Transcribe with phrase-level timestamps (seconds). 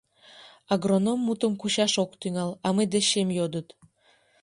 [0.73, 3.67] —Агроном мутым кучаш ок тӱҥал, а мый дечем йодыт.